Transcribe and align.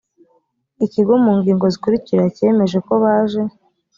ikigo 0.85 1.13
mu 1.23 1.31
ngingo 1.39 1.65
zikurikira 1.73 2.23
cyemejeko 2.35 2.91
baje 3.03 3.41